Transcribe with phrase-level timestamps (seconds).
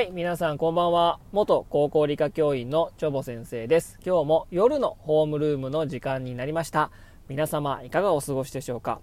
[0.00, 1.20] はい、皆さんこんばんは。
[1.30, 3.98] 元高校理科教員のチョボ先生です。
[4.02, 6.90] 今日も夜のホームルームの時間になりました。
[7.28, 9.02] 皆様いかがお過ごしでしょうか？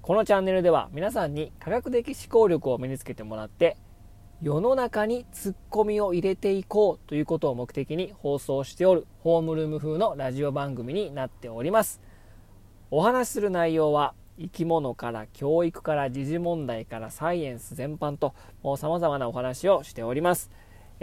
[0.00, 3.76] このチャンネルでは皆さんに科学的思考力を身につけてもらって
[4.40, 12.00] 世の中にツッコミを入れていこうということを目的に放送しておるホームルーム風のラジオ番組になっております。
[12.90, 20.50] お話しする内容は生き物から教育から時事問題からサイエンス全般ともう様々なお話をしております。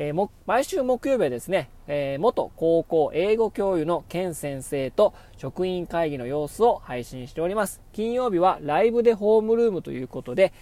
[0.01, 7.81] えー、毎週木曜日はですね、えー、元高校英語教諭のケン先生と職員会議の様子を配信しております。
[7.91, 10.53] 金曜日はライブでホームルームということで、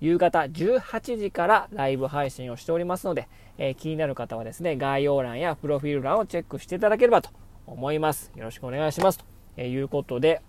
[0.00, 3.28] 夕方18時からライブ配信をしておりますので、
[3.58, 7.30] えー、気になる方はですね、概要欄やプロフィール欄をチェックしていただければと
[7.66, 8.30] 思います。
[8.36, 9.18] よろしくお願いします。
[9.56, 10.40] ということで、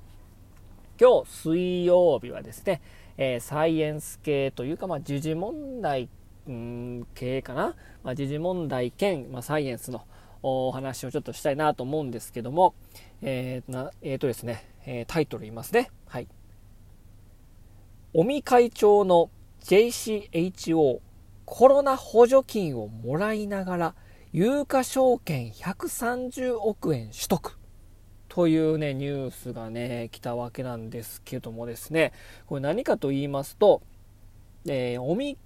[0.99, 2.81] 今日水曜日はですね、
[3.17, 6.07] えー、サイエンス系というか、まあ、時事問題、
[6.47, 10.05] うん、系かな、まあ、時事問題兼、まあ、サイエンスの
[10.41, 12.75] お話をちょっとしたいなと思うんですけども、
[13.21, 15.89] えー、なえー、とですね、えー、タイトル言いますね。
[16.07, 16.27] はい。
[18.13, 19.29] 尾身会長の
[19.63, 20.99] JCHO
[21.43, 23.95] コロナ補助金をもらいながら
[24.31, 27.57] 有価証券130億円取得。
[28.35, 32.11] というね、ニュースがね、来たわけなんですけどもですね、
[32.47, 33.81] これ何かと言いますと、
[34.67, 35.37] えー、尾身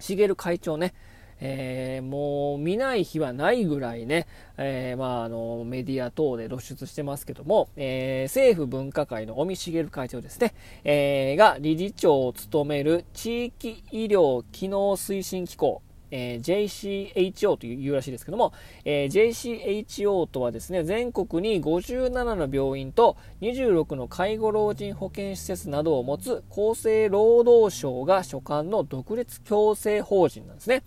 [0.00, 0.94] 茂会長ね、
[1.40, 18.52] えー、もう見ない日はないぐらいね、えー、まあ、あの、メディア等で露出してますけども、えー、政府分科会の尾身茂会長ですね、えが理事長を務める地域医療機能推進機構、えー、JCHO というらしいですけども、
[18.84, 30.82] えー、JCHO とはですね、全国に57の病院と26の介護老人保健施設などを持つ厚生労働省が所管の独立共生法人なんですね。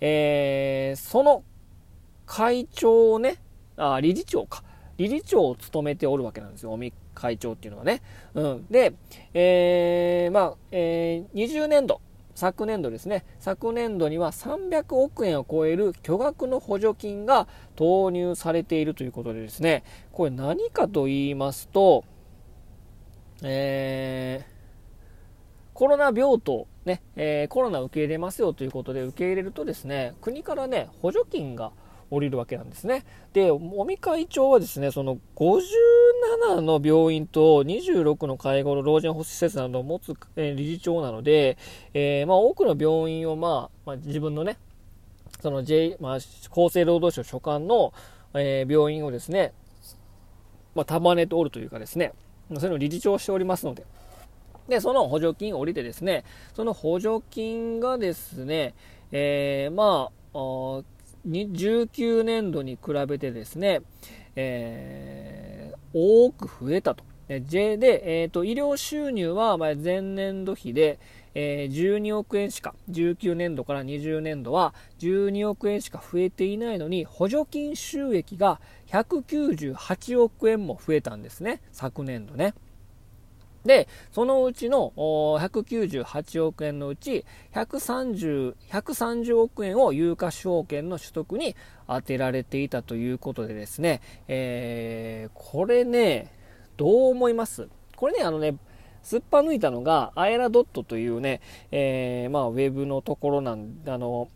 [0.00, 1.42] えー、その
[2.26, 3.36] 会長をね、
[3.76, 4.62] あ、理事長か。
[4.98, 8.02] 理事長を務めておるわけなんですよ、尾身会長っていうのはね。
[8.34, 8.66] うん。
[8.68, 8.94] で、
[9.32, 12.00] えー、まあ、えー、20年度、
[12.38, 19.82] 昨年度ですね、昨年度には300億円を超える巨額の補助金が投入されているということでですね、
[20.12, 22.04] これ何かと言いますと、
[23.42, 24.52] えー、
[25.74, 31.72] コロナ病棟、ね、えー、コロナ受け入れますよということで受け入れるとですね、国からね、補助金が
[32.10, 33.04] 降りるわけなんですね。
[33.32, 41.58] で、尾身会長はですね、その57の病院と26の介護の老人保守施設などを持つ、えー、理事長なので、
[41.94, 44.58] えー、まあ、多くの病院を、まあ、まあ、自分のね、
[45.40, 46.28] その J、まあ、厚
[46.70, 47.92] 生労働省所管の、
[48.34, 49.52] えー、病院をですね、
[50.74, 52.12] まあ、束ねておるというかですね、
[52.48, 53.84] そういうのを理事長しておりますので、
[54.68, 56.24] で、その補助金を降りてですね、
[56.54, 58.74] その補助金がですね、
[59.12, 60.82] えー、まあ、
[61.26, 63.80] 19年度に比べてですね、
[64.36, 67.04] えー、多く増えたと。
[67.28, 70.98] J で、えーと、医療収入は前年度比で、
[71.34, 82.54] えー、12億円しか、19年度から20年度は12億円しか増えていないのに、補助金収益が198億円も増えたんですね、昨年度ね。
[83.64, 87.24] で、そのうちの198億円のうち
[87.54, 96.32] 130、130億円を有価証券の取得に充てられていたということでですね、えー、これね、
[96.76, 97.68] どう思います？
[97.96, 98.56] これね、あのね、
[99.02, 101.40] すっぱ抜いたのが、アエラドットというね、
[101.72, 104.28] えー、まあ、ウェブのところなん、あの、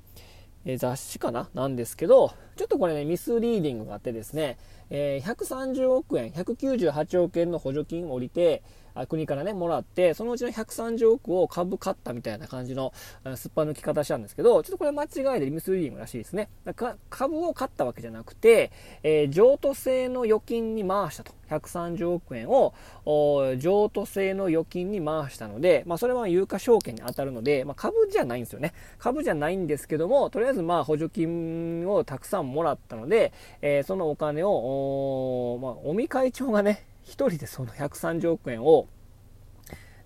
[0.65, 1.49] え雑誌かな？
[1.55, 4.59] なんですけど、ちょっとこれね、ミスリーディングがあってですね、
[4.91, 8.62] えー、130億円、198億円の補助金を降りて、
[9.09, 12.93] 国からね、もらって、そのうちの130億を株買ったみたいな感じの
[13.37, 16.49] すっぱ抜き方したんですけど、ちょっとこれ間違いでリミスリーディングらしいですね。
[17.11, 18.71] 株を買ったわけじゃなくて、
[19.03, 21.33] えー、譲渡制の預金に回したと。
[21.59, 22.73] 130億円を
[23.59, 28.73] 譲渡制の預金に回したので、まあ、それは有価証券に当たるので、まあ、株じゃないんですよね。
[28.99, 38.88] 株じゃないんですけども、とりあえずまあ補助金をたくさんもらったので、えー、そのお金を、まあ、尾身会長がね、1人でその130億円を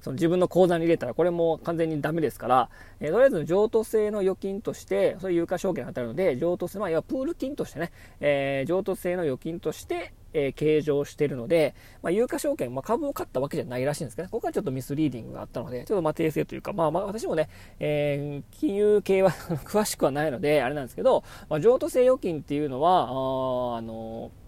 [0.07, 2.71] その自分の口座に入れたらこれも完全にダメですから、
[3.01, 7.91] えー、とりあえず譲渡制の預金として、それ有価証券に当たるので、譲渡制、まあ、要はプール金としてね、
[8.21, 17.49] えー、譲渡制の預金として、えー、計上しているので、まあ、有価証券、まあ、株を買ったわけじゃないらしいんですけどね、ここはちょっとミスリーディングがあったので、ちょっとまあ訂正というか、まあまあ私もね、
[17.81, 19.31] えー、金融系は
[19.67, 24.46] 詳しくはないので、あれなんですけど、まあ、譲渡制預金っていうのは、ああのー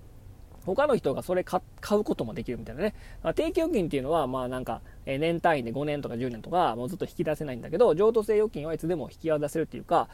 [0.74, 1.60] 他の人がそれ買
[1.92, 2.94] うこともできるみたいなね。
[3.22, 10.08] ま、定期預金っていうのは、まあなんか、年単位で5年とか10年とか、もうずっと引き出せないんだけど、譲渡性預金はいつでも引き出せるっていうか、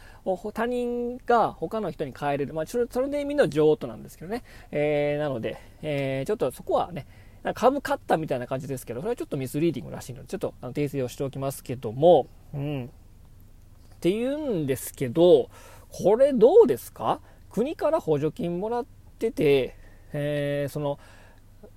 [0.52, 2.54] 他人が他の人に変えれる。
[2.54, 4.42] まあ、それで意味の譲渡なんですけどね。
[4.70, 7.06] えー、なので、えー、ちょっとそこはね、
[7.54, 12.86] 株買ったみたいな感じですけど、それはちょっとミスリーディングらしいので、ちょっとあの訂正をしておきますけども、うん。
[12.86, 12.88] っ
[14.00, 15.50] ていうんですけど、
[15.90, 17.20] これどうですか？
[17.50, 18.86] 国から補助金もらっ
[19.18, 19.76] てて、
[20.14, 20.98] えー、その、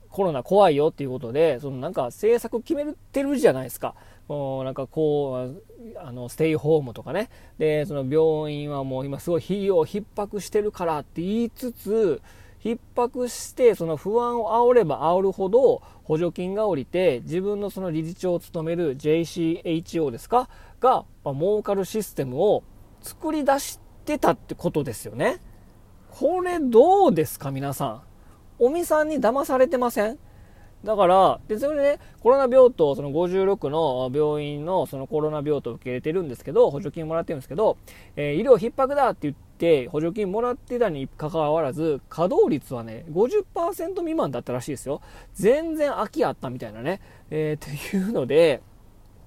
[0.10, 3.94] コロナ怖いよっていうことで、そのなんか政策決めてるじゃないですか。
[4.30, 5.54] もうなんかこ
[5.96, 7.30] う、あの、ステイホームとかね。
[7.58, 12.22] で、その病院はもう今すごい費用逼迫してるからって言いつつ、
[12.64, 20.50] 逼迫してその不安を煽れば煽るほど補助金が下りて自分のその理事長を務める JCHO ですか？
[20.80, 22.64] が、まあ、儲かるシステムを
[23.02, 25.40] 作り出してたってことですよね。
[26.10, 28.07] これどうですか皆さん？
[28.60, 30.18] 尾身さんに騙されてません？
[30.84, 37.78] だから、で、それでね、コロナ病棟、その56の病院のそのコロナ病棟を受け入れてるんですけど、補助金もらってるんですけど、
[38.16, 45.02] えー、医療逼迫だって言って、補助金もらってたにかかわらず、稼働率はね、50%未満だったらしいですよ。
[45.34, 47.02] 全然空きあったみたいなね。
[47.32, 48.62] えー、っていうので、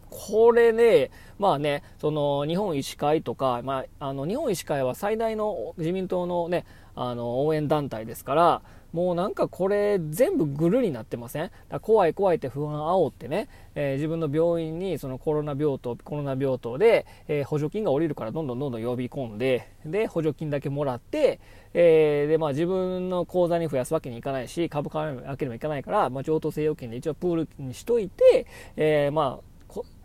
[0.08, 8.62] これね、まあね、その日本医師会とか、まあ、あの日本医師会は最大の自民党のね、あの応援団体ですから、
[8.92, 11.50] もうなんかこれ全部ぐるになってません？
[11.82, 21.40] 怖い怖いって不安煽ってね、えー、自分の病院にそのコロナ病棟、コロナ病棟で、えー、補助金が下りるからどんどんどんどん呼び込んで、で、補助金だけもらって、
[21.72, 28.46] えー、で、まあ自分の口座に増やすわけにいかないし、株買わけにもいかないから、まあ譲渡性要件で一応プールにしといて、
[28.76, 29.50] えー、まあ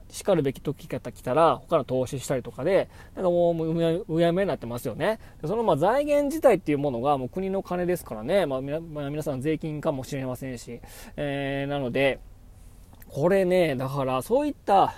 [0.10, 5.20] しかるべき時方来たら、他の投資したりとかで、なんかもううやめになってますよね。
[5.46, 10.80] そのまあ財源自体っていうものがもう国の金ですからね、まあ皆,、まあ、皆さん税金かもしれませんし、
[11.18, 12.20] えー、なので、
[13.08, 14.94] これね、だからそういった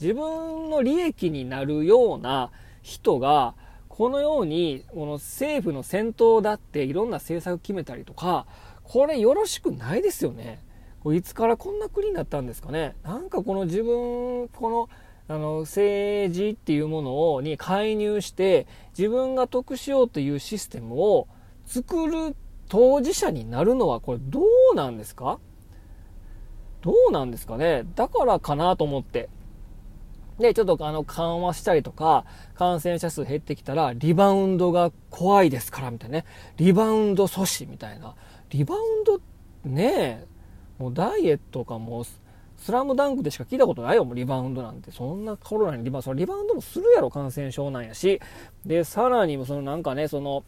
[0.00, 2.50] 自分の利益になるような
[2.82, 3.54] 人が、
[3.88, 8.46] このように、この政府の先頭だっていろんな政策決めたりとか、
[8.82, 10.60] これよろしくないですよね。
[11.06, 12.94] いつからこんな国になったんですかね？
[13.02, 14.88] なんかこの自分、この、
[15.28, 18.66] あの、政治っていうものを、に介入して、
[18.98, 21.28] 自分が得しようというシステムを
[21.64, 22.36] 作る
[22.68, 24.40] 当事者になるのは、これど
[24.72, 25.38] うなんですか？
[26.82, 27.84] どうなんですかね？
[27.94, 29.28] だからかなと思って。
[30.38, 32.24] で、ちょっとあの、緩和したりとか、
[32.54, 36.24] 感染者数減ってきたら、リバウンドが怖いですから、みたいなね。
[36.56, 38.14] リバウンド阻止みたいな。
[38.48, 39.20] リバウンド、
[39.64, 39.92] ね
[40.24, 40.26] え、
[40.80, 44.90] もうダイエットかもう、スラムダンクでしか聞いたことないよ、もうリバウンドなんて。
[44.90, 48.18] そんなコロナにリバウンド、そリバウンドもするやろ、感染症なんやし。
[48.64, 50.42] で、さらにもそのなんかね、その、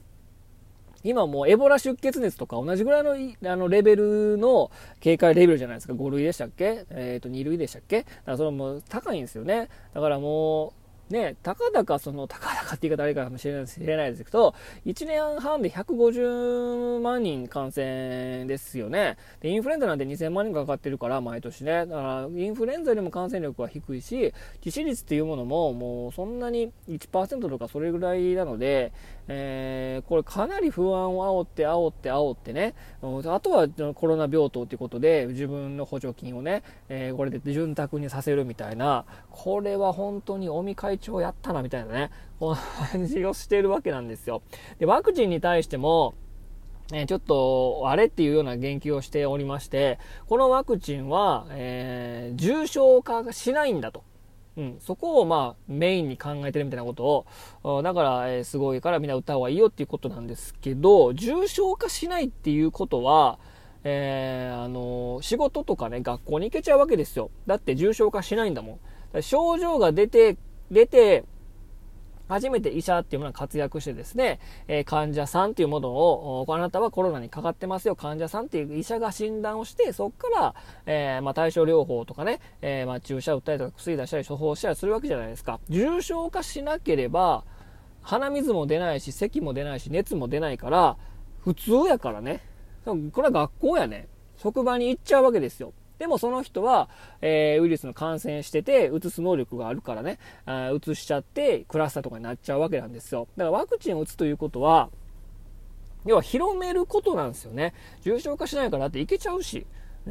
[1.05, 3.13] 今もうエボラ出血熱とか同じぐらいの
[3.51, 4.71] あのレベルの
[5.01, 5.93] 警戒レベルじゃないですか。
[5.93, 6.87] 5類でしたっけ？
[6.91, 8.03] えっ、ー、と、2類でしたっけ？
[8.03, 9.69] だからそれも高いんですよね。
[9.93, 10.73] だからもう、
[11.13, 14.55] ね、たかだかその、たかだかって言い方あれかもしれないですけど、
[14.87, 19.17] 1年半で150万人感染ですよね。
[19.41, 21.87] で、インフルエンザなんて2000万人かかってるから、毎年ね。
[21.87, 28.93] だから、インフルエンザよりも感染力は低いし、致死率っていうものも、もうそんなに1%とかそれぐらいなので、
[29.29, 42.57] えー、これかなり不安を煽って煽って煽ってね、あとはコロナ病棟ということで、自分の補助金をね、えー、これで潤沢にさせるみたいな、これは本当に尾身会長やったなみたいなね、この
[42.91, 44.43] 感じをしているわけなんですよ。
[44.79, 46.15] で、ワクチンに対しても、
[46.95, 54.05] えちょっと、あれっていうような言及をしておりまして、このワクチンは、えー、重症化しないんだと。
[54.57, 57.27] うん、そこをまあメインに考えてるみたいなこと
[57.63, 63.39] を、だから、え、すごいからみんな歌う方がいいよっていうことなんですけど、重症化しないっていうことは、
[63.85, 67.31] えー、あのー、仕事とかね、学校に行けちゃうわけですよ。
[67.47, 68.79] だって重症化しないんだも
[69.15, 69.23] ん。
[69.23, 70.37] 症状が出て、
[70.73, 71.25] 出て、
[72.29, 80.55] 初めて医者っていうものが活躍してですね、え、患者さんっていうものを、あなたはコロナにかかってますよ、患者さんっていう医者が診断をして、そこから、
[80.87, 85.61] えー、まあ、対症療法とかね、えー、まあ、注射打ったりとか薬出したり処方したりするわけじゃないですか。
[85.69, 87.45] 重症化しなければ、
[88.01, 90.97] 鼻水も出ないし、咳も出ないし、熱も出ないから、
[91.41, 92.41] 普通やからね。
[92.85, 94.09] これは学校やね。
[94.37, 95.73] 職場に行っちゃうわけですよ。
[96.03, 96.89] でもその人は、
[97.21, 103.29] えー、ウイルスの感染してて、移す能力があるからね、あ移しちゃって、クラスターとかになっちゃうわけなんですよ。
[103.37, 104.91] だからワクチンを打つということは、
[106.05, 107.73] 要は広めることなんですよね。
[108.01, 109.65] 重症化しないからっていけちゃうし、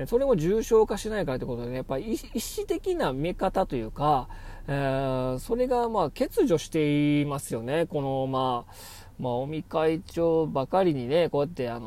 [0.08, 4.30] それも重症化しないからってことでね、やっぱり意思的な見方というか、
[4.70, 7.86] えー、それがまあ欠如していますよね。
[7.88, 8.74] このまあ、
[9.22, 11.82] まあ、尾身会長ばかりにね、こうやって、あの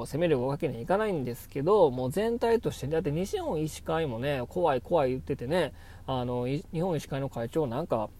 [0.00, 5.72] の攻めるわけにはいかないんですけど、もう全体として、だって西日本医師会もね、怖い怖い言っててね、
[6.06, 8.10] あの、日本医師会の会長なんか、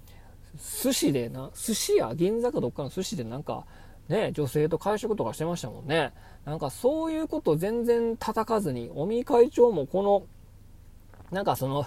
[0.82, 3.66] 寿司でな、寿司屋、銀座かどっかの寿司でなんか、
[4.08, 6.12] ね、女性と会食とかしてましたもんね。
[6.44, 10.22] なんかそういうこと全然叩かずに、尾身会長もこの、
[11.32, 11.84] なんかその、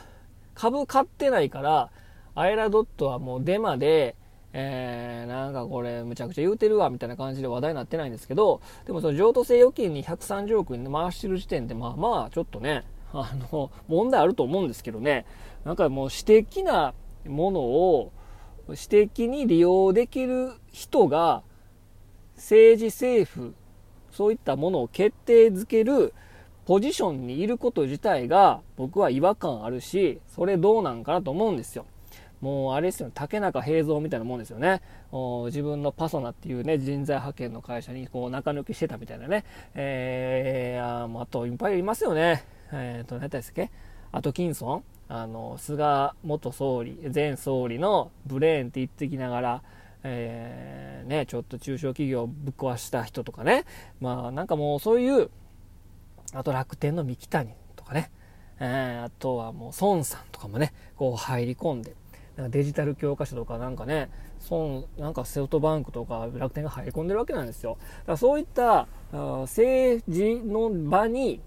[0.55, 1.89] 株買ってないから、
[2.35, 4.17] アイラドットはもうデマで、
[4.53, 15.25] えー、なんかこれむちゃくちゃ言うてるわみたいな感じで話題になってないんですけど、でもその譲渡性預金に130億に回してる時点で、まあまあちょっとね、 あの、問題あると思うんですけどね、
[15.63, 16.93] なんかもう私的な
[17.27, 18.11] ものを
[18.67, 21.43] 私的に利用できる人が
[22.35, 23.55] 政治政府
[24.11, 26.13] そういったものを決定づける
[26.65, 31.85] ポジションにいること自体が僕は違和感あるしそれどうなんかなと思うんですよ。
[32.41, 34.81] もうあれですよ竹中平蔵みたいなもんですよね。
[35.45, 39.43] 自分のパソナっていうね人材派遣の会社にこう中抜きしてたみたいなね。
[39.75, 42.45] えー、ああといっぱいいますよね。
[42.71, 43.69] えっ、ー、と何やったですっけ？
[44.11, 49.63] アトキンソンあの菅元総理前総理のブレーンって言ってきながら、
[50.03, 53.65] えー、ね、ちょっと中小企業をぶっ壊した人とかね、
[53.99, 55.29] まあなんかもうそういう、
[56.33, 58.11] あと楽天の三木谷とかね、
[58.59, 61.95] えー、あとはもう孫さんとかもね、こう入り込んで、
[62.39, 64.09] なんかデジタル教科書とかなんかね、
[64.49, 67.77] 孫、なんかセオトバンクとか楽天が入り込んでるわけなんですよ。
[67.81, 71.41] だからそういった政治の場に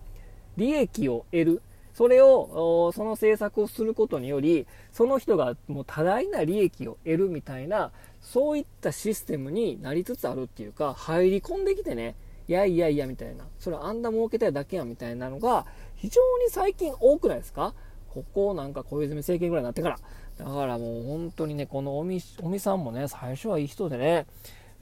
[0.59, 1.63] 利益を得る
[1.95, 12.17] それを、その政策をすることにより、その人がもう多大な利益を得るみたいな、そういったシステムになりつつあるっていうか、入り込んできてね、
[12.49, 17.75] いやいやいやみたいな、それあんな儲けたいだけやみたいなのが、非常に最近多くないですか？
[18.09, 19.99] ここなんか小泉政権ぐらいになってから。
[20.45, 22.21] だからもう本当にね、この尾身
[22.59, 24.27] さんもね、最初はいい人でね、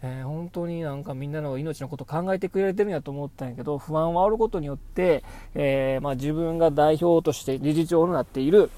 [0.02, 5.22] えー、本当になんかみんなの命のこと考えてくれてるんやと思ったんやけど、不安はあることによって、
[5.54, 8.70] えー、まあ、自分が代表として理事長になっている、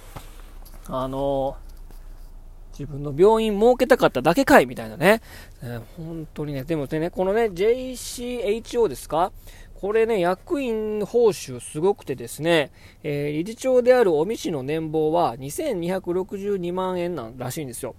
[0.89, 1.57] あの
[2.73, 5.21] 自分の病院設けたかっただけかいみたいなね。
[5.63, 9.31] えー、本当にね、でもね、このね、JCHO ですか？
[9.83, 12.71] これね、役員報酬すごくてですね、
[13.03, 17.97] えー、理事長である尾身氏の年俸は2262万円なんらしいんですよ。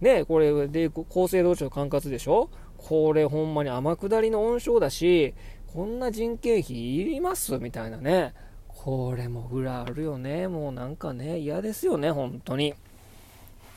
[0.00, 2.50] ね、これで厚生労働省管轄でしょ？
[2.76, 5.34] これほんまに天下りの温床だし、
[5.74, 7.58] こんな人件費いります？
[7.58, 8.32] みたいなね。
[8.68, 10.46] これも裏あるよね。
[10.46, 12.74] もうなんかね、嫌ですよね、本当に。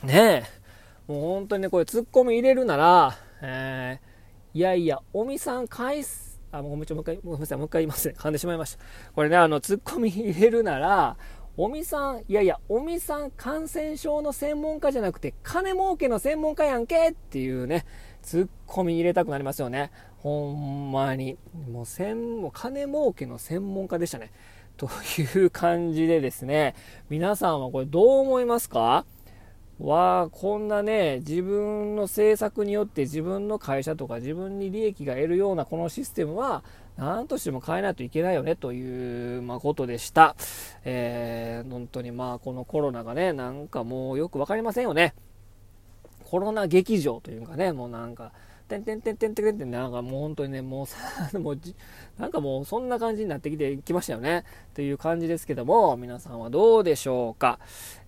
[0.04, 0.44] ね
[1.08, 1.12] え。
[1.12, 8.14] もう本当にね、これツッコミ入れるなら、えー、いやいや、尾身さん返す、あ、もうもう一回、ごめんなさい、もう一回言いますね。
[8.16, 8.84] 噛んでしまいました。
[9.14, 11.16] これね、あの、ツッコミ入れるなら、
[11.56, 17.84] 尾身さん、いやいや、尾身さん感染症の専門家じゃなくて、金儲けの専門家やんけっていうね、
[18.22, 19.90] ツッコミ入れたくなりますよね。
[20.18, 21.36] ほんまに。
[21.70, 24.30] もう専、もう金儲けの専門家でしたね。
[24.76, 26.74] という感じでですね、
[27.10, 29.04] 皆さんはこれどう思いますか？
[29.78, 36.62] わあ、こんなね、自分の政策によって自分の会社とか自分に利益が得るようなこのシステムは、
[36.96, 40.36] 何としても変えないといけないよねという、まあ、ことでした。
[40.84, 45.14] えー、本当にまあこのコロナがね、なんかもうよく分かりませんよね。
[46.24, 48.32] コロナ劇場というかね、もうなんか、
[48.80, 50.96] てんてんてんてんてんってなんかもう本当にね、もうさ、
[51.38, 51.58] もう
[52.18, 54.44] なんかもうそんな感じになってきてきましたよね。
[54.74, 57.58] という感じですけども、皆さんはどうでしょうか。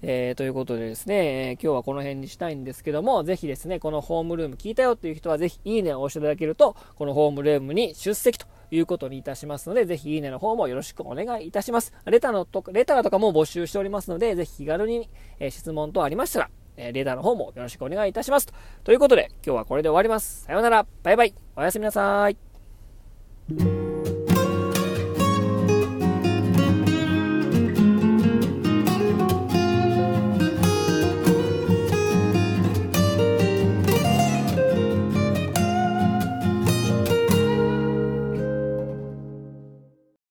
[0.03, 11.93] えー、ということでですね、えー、今日はこの辺にしたいんですけども、ぜひですね、このホームルーム聞いたよっていう人はぜひいいねを押していただけると、このホームルームに出席ということにいたしますので、ぜひいいねの方もよろしくお願いいたします。
[12.07, 18.49] レターのとか、レターとかも募集しておりますので、ぜひ気軽に、えー、質問等ありましたら、えレーダーの方もよろしくお願いいたします。
[18.83, 20.45] ということで、今日はこれで終わります。
[20.45, 20.87] さようなら。
[21.03, 21.35] バイバイ。
[21.57, 23.84] おやすみなさい。